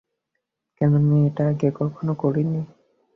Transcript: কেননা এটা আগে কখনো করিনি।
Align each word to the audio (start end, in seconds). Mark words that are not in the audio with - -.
কেননা 0.81 1.17
এটা 1.27 1.43
আগে 1.51 1.69
কখনো 1.79 2.13
করিনি। 2.13 2.61